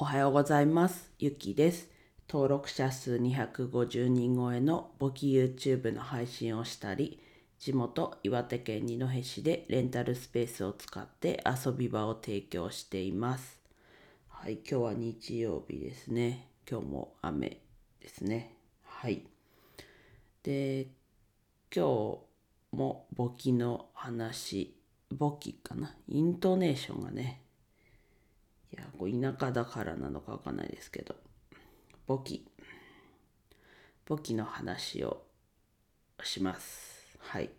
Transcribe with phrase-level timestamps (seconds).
[0.00, 1.10] おはようございます。
[1.18, 1.90] ゆきです。
[2.28, 7.20] 登録者数250人超えの簿記 YouTube の配信をしたり、
[7.58, 13.60] 地元岩手県二戸市でレンタルスペースを使って遊び場を提供しています。
[14.28, 16.46] はい、今日は日曜日ですね。
[16.70, 17.60] 今日も雨
[18.00, 18.54] ですね。
[18.84, 19.24] はい。
[20.44, 20.86] で、
[21.74, 22.18] 今日
[22.70, 24.76] も簿記の話、
[25.12, 25.92] 簿記かな？
[26.06, 27.42] イントネーションがね、
[28.72, 31.16] いや、こう田舎だからなのかわかんないですけど、
[32.06, 32.46] 簿記、
[34.06, 35.22] 簿記の話を
[36.22, 37.18] します。
[37.18, 37.50] はい。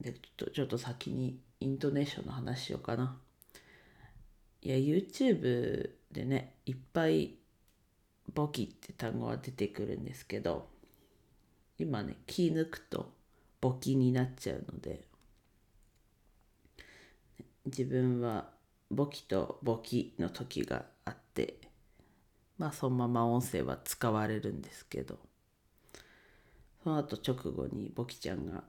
[0.00, 3.18] で、ちょっとちょっと先にイントネーションの話しようかな。
[4.62, 7.36] いや、YouTube でね、いっぱい
[8.32, 10.68] 簿記って単語が出てくるんですけど、
[11.78, 13.12] 今ね、気抜くと
[13.60, 15.04] 簿記になっちゃうので、
[17.66, 18.50] 自分は
[18.90, 21.58] 簿記と簿記の時があって
[22.58, 25.18] まあそのまま音声は使われるんですけど
[26.82, 28.64] その後直後に簿記ちゃんが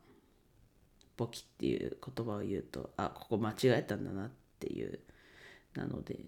[1.18, 5.00] 簿記っていう言葉を言うとあここ間違えたんだなっていう
[5.76, 6.20] なので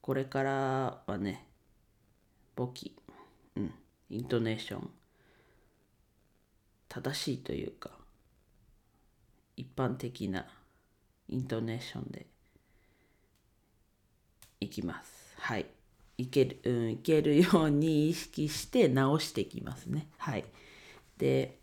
[0.00, 1.46] これからはね
[2.56, 2.96] 簿記
[3.56, 3.72] うん
[4.10, 4.90] イントネーション
[6.88, 7.90] 正しいというか
[9.56, 10.46] 一般的な
[11.28, 12.26] イントネーションで
[14.60, 15.34] いきます。
[15.38, 15.66] はい。
[16.16, 20.08] いける、うん、いけるように意識して直していきますね。
[20.16, 20.44] はい。
[21.16, 21.58] で、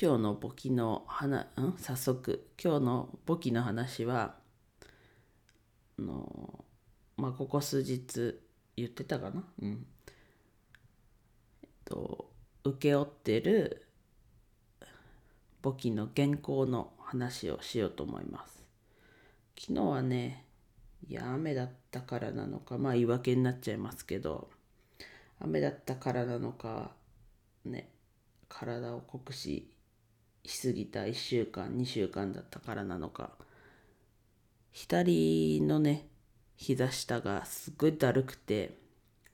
[0.00, 4.36] 今日の簿記の話、うん、早速、今日の簿記の話は、
[5.98, 6.64] あの、
[7.16, 8.40] まあ、ここ数日
[8.76, 9.44] 言ってたかな？
[9.60, 9.86] うん。
[11.62, 12.30] えっと、
[12.64, 13.83] 請け負ってる
[15.64, 18.62] 簿記の原稿の話をしようと思います。
[19.58, 20.44] 昨日はね、
[21.08, 24.50] いや、雨だったからなのか、まあ言い訳になっちゃいますけど、
[25.40, 26.90] 雨だったからなのか、
[27.64, 27.88] ね、
[28.46, 29.72] 体を酷使
[30.44, 33.30] しすぎた1週間、2週間だったからなのか、
[34.70, 36.08] 左のね、
[36.56, 38.76] 膝下がすっごいだるくて、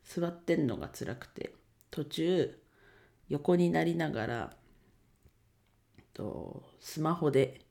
[0.04, 1.54] 座ってんのが辛くて、
[1.90, 2.56] 途中、
[3.28, 4.59] 横になりながら、
[6.20, 7.62] とスマホで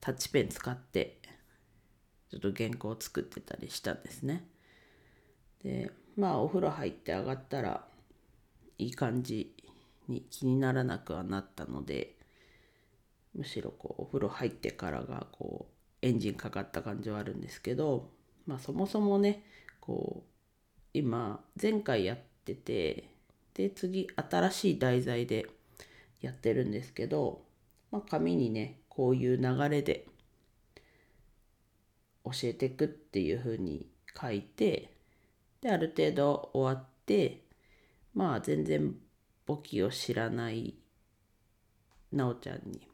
[0.00, 1.18] タッチペン使って
[2.30, 4.46] ちょっと原稿を作ってたりしたんですね。
[5.64, 7.84] でまあお風呂入って上がったら
[8.78, 9.56] いい感じ
[10.06, 12.14] に気にならなくはなったので
[13.34, 18.10] むしろこうお風呂入ってからがこうエンジンかかった感じはあるんですけど
[18.46, 19.42] まあそもそもね
[19.80, 20.28] こう
[20.94, 23.10] 今前回やってて
[23.54, 25.46] で次新しい題材で
[26.20, 27.47] やってるんですけど、
[27.90, 30.06] まあ、紙にねこういう流れで
[32.24, 33.88] 教えてくっていう風に
[34.20, 34.92] 書いて
[35.60, 37.42] である程度終わって
[38.14, 38.94] まあ全然
[39.46, 40.74] 簿記を知らない
[42.12, 42.86] なおちゃんに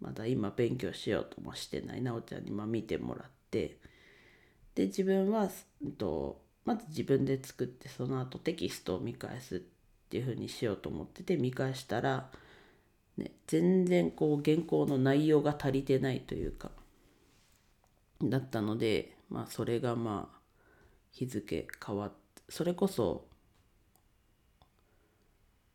[0.00, 3.78] まだ今勉強しようともしてないなおちゃんにまあ見てもらって
[4.78, 5.48] で自分は、
[5.82, 9.58] うんと、まず自分で作ってその後テキストを見返すっ
[10.08, 12.30] ていう風にしようと思ってて見返したら、
[13.18, 16.70] ね、全然こう原稿の内容が足りてないというか
[18.22, 20.38] だったのでまあそれがまあ
[21.12, 22.16] 日付変わって
[22.48, 23.26] それこそ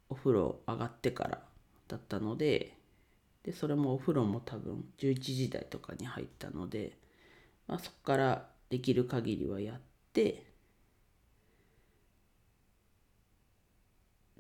[0.09, 1.41] お風呂上がってから
[1.87, 2.77] だったので
[3.43, 6.97] でそれもお風呂も多分11時台とかに入ったので、
[7.67, 9.79] まあ、そこからできる限りはやっ
[10.13, 10.45] て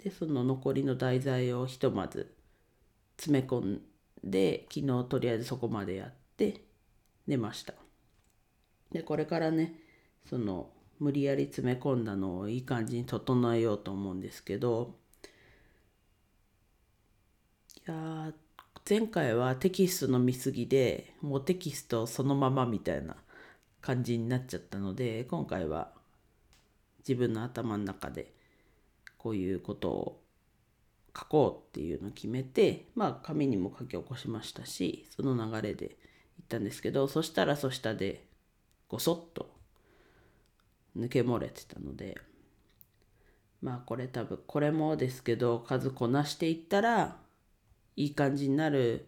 [0.03, 2.33] でその残りの題材をひとまず
[3.17, 3.81] 詰め込ん
[4.23, 6.61] で昨日とりあえずそこまでやって
[7.27, 7.73] 寝ました。
[8.91, 9.79] でこれからね
[10.29, 10.69] その
[10.99, 14.95] 無理やり詰め込んだのをいい感じに整えようと思うんですけど
[17.85, 18.33] いや
[18.87, 23.15] 前回はテキストの見過ぎでもうテキストそのままみたいな
[23.81, 25.91] 感じになっちゃったので今回は
[26.99, 28.33] 自分の頭の中で
[29.17, 30.22] こういうことを
[31.17, 38.25] 書こうっていうのを決めてまあ紙にも書き起こしましたしその流れで行ったんですけどそしたらそしたで
[38.87, 39.49] ごそっと
[40.97, 42.17] 抜け漏れてたので
[43.61, 47.17] まあこれ多分これもですけど数こなしていったら
[47.95, 49.07] いい感じになる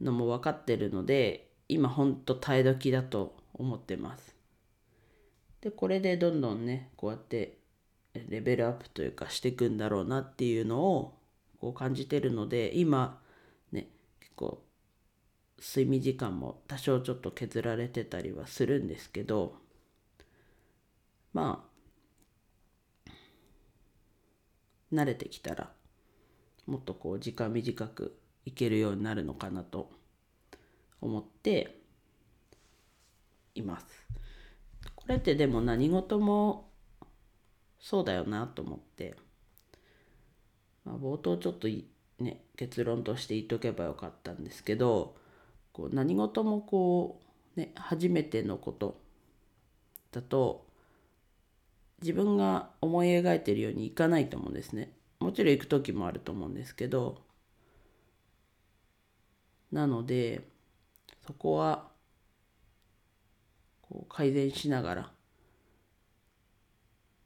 [0.00, 4.34] のも分かってるので今ほんと耐え時だと思ってます。
[5.60, 7.58] でこれでどんどんねこうやって
[8.28, 11.14] レベルアップというかしていくんだろうなっていうのを
[11.60, 13.20] こう感じてるので今
[13.72, 13.88] ね
[14.20, 14.62] 結構
[15.58, 19.56] 睡眠時間も多少ちょっと削られてたりはするんですけど
[21.32, 21.64] ま
[23.08, 23.10] あ
[24.92, 25.70] 慣れてきたら
[26.66, 29.90] もっとこう時間短くいけるようになるのかなと
[31.00, 31.80] 思って
[33.54, 33.86] います。
[34.94, 36.70] これってでも何事も
[37.78, 39.16] そうだよなと思って、
[40.86, 41.68] まあ、冒頭ちょっと
[42.20, 45.16] ね結論として言っとけばよかったんですけど
[45.72, 47.20] こう何事もこ
[47.56, 48.98] うね初めてのこと
[50.12, 50.64] だと
[52.00, 54.92] 自分が思い描いてるようにいかないと思うんですね。
[55.18, 57.22] もちろん行く時もあると思うんですけど
[59.72, 60.46] なので
[61.26, 61.88] そこは
[63.80, 65.10] こう改善しながら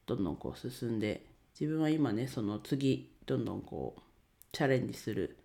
[0.06, 1.27] どんどんこう進んで
[1.59, 4.03] 自分は今ねその次どんどんこう
[4.50, 5.38] チャレンジする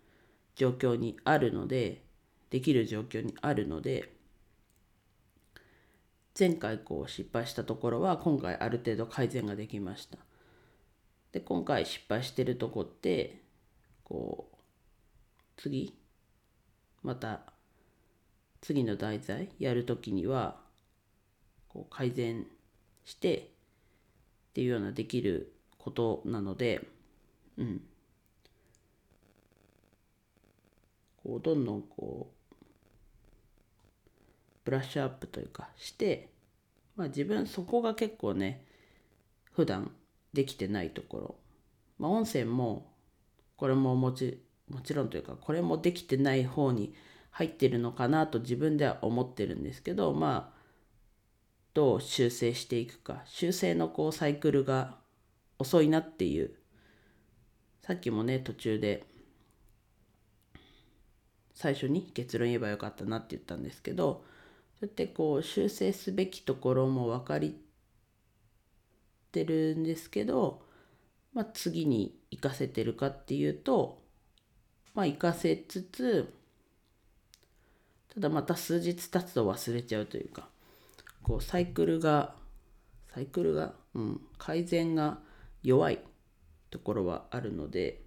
[0.56, 2.02] 状況にあるので
[2.50, 4.12] できる状況にあるので
[6.36, 10.18] 前回こう失敗したところは今回ある程度改善ができました。
[11.30, 13.40] で今回失敗してるとこって
[14.02, 14.56] こう
[15.56, 15.96] 次
[17.04, 17.52] また
[18.62, 20.56] 次の題材やるときには
[21.68, 22.46] こう改善
[23.04, 23.42] してっ
[24.54, 26.95] ていうようなできることなので
[27.58, 27.82] うん。
[31.22, 32.54] こうどんどんこう
[34.64, 36.28] ブラッシュアップというかして、
[36.96, 38.64] まあ、自分そこが結構ね
[39.52, 39.90] 普段
[40.32, 41.34] できてないところ、
[41.98, 42.92] まあ、音声も
[43.56, 46.94] これももちもちろんというかこれもできてない方に
[47.30, 50.56] 入ってるのかなと自分では思ってるんですけどまあ
[51.74, 53.22] どう修正していくか。
[53.26, 54.96] 修正のこうサイクルが
[55.58, 56.54] 遅いなっていう
[57.86, 59.04] さっきもね途中で
[61.54, 64.24] 最初に結論言えばよかったなって言ったんですけど
[64.80, 67.58] そうやってこう修正すべきところも分かり
[69.32, 70.62] てるんですけど、
[71.32, 74.04] まあ、次に生かせてるかっていうと
[74.96, 76.32] まあ、活かせつつ
[78.14, 80.48] ただまた数日経つと忘れちゃうというか
[81.22, 82.34] こうサイクルが
[83.12, 85.18] サイクルが、うん、改善が
[85.62, 85.98] 弱い。
[86.76, 88.02] ところはあるので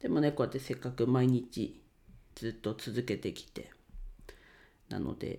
[0.00, 1.80] でもねこうやってせっかく毎日
[2.34, 3.70] ずっと続けてきて
[4.88, 5.38] なので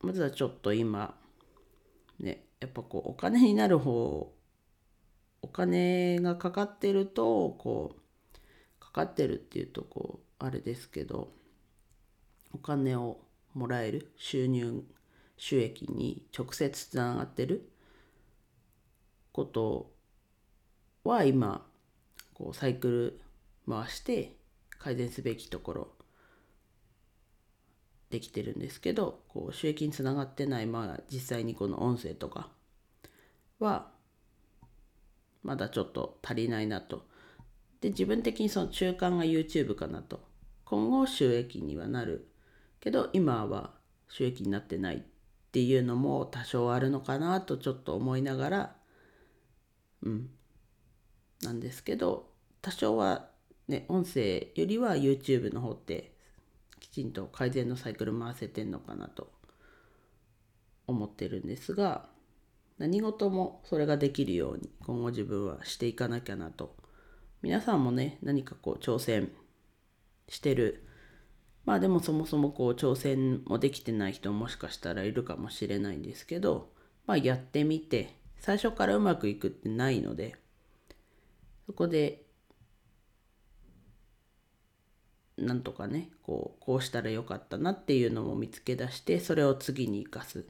[0.00, 1.14] まずはちょっと今
[2.18, 4.32] ねやっぱこうお金になる方
[5.42, 11.32] お金がかかってるとこうかかってるっていうとこうあれですけど
[12.52, 13.20] お金を
[13.54, 14.82] もらえる収入
[15.36, 17.70] 収益に直接つながってる
[19.32, 19.99] こと
[21.04, 21.66] は今
[22.34, 23.20] こうサイクル
[23.68, 24.36] 回して
[24.78, 25.88] 改善すべきところ
[28.10, 32.48] できてるんですけどこう収益につながってないまあ実際にこの音声とか
[33.58, 33.88] は
[35.42, 37.06] まだちょっと足りないなと。
[37.80, 40.20] で自分的にその中間が YouTube かなと。
[40.64, 42.28] 今後収益にはなる
[42.78, 43.72] けど今は
[44.08, 45.00] 収益になってないっ
[45.50, 48.76] ていうのも多少あるのかなとちょっと思いながら
[50.02, 50.30] うん。
[51.42, 52.28] なんですけど
[52.62, 53.28] 多少は
[53.68, 56.12] ね音声よりは YouTube の方って
[56.80, 59.30] きちんと改善のサイクル回せてんのかなと
[60.86, 62.06] 思ってるんですが
[62.80, 66.74] 何事もそれができるように今後自分はしていかなきゃなと。
[67.42, 69.30] 皆さんもね何かこう挑戦
[70.28, 70.86] してる。
[71.66, 76.72] まあでもそもそもこう挑戦もできてない人もしかしたらいるかもしれないんですけど
[77.06, 80.36] まあやってみて最初からうまくいくってないので
[81.66, 82.22] そこで
[85.36, 90.42] なんとかねこうこうしたらよかったなっていうのも見つけ出してそれを次に生かすっ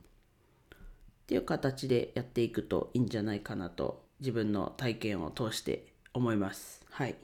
[1.27, 6.85] ていう形でやっていくといいんじゃないかなと自分の体験を通して思います。
[6.91, 7.15] はい。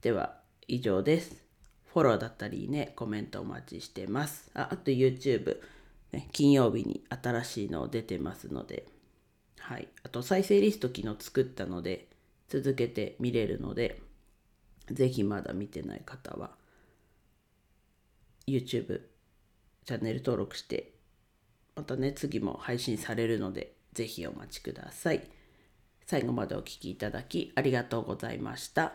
[0.00, 1.44] では、以上です。
[1.92, 4.50] フォローだったりね、コメントお待ちしてます。
[4.54, 5.58] ああと YouTube、
[6.12, 8.86] ね、金曜日に新しいの出てますので、
[9.58, 9.88] はい。
[10.02, 12.07] あと再生リスト昨日作ったので、
[12.48, 14.00] 続けて見れるので、
[14.90, 16.52] ぜひまだ見てない方は、
[18.46, 19.02] YouTube
[19.84, 20.92] チャンネル登録して、
[21.76, 25.28] またね、次も配信されるので、ぜひお待ちください。
[26.06, 28.94] 最後までお聴きいただきありがとうございました。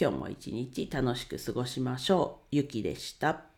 [0.00, 2.46] 今日も一日楽しく過ごしましょう。
[2.56, 3.51] ゆきでした。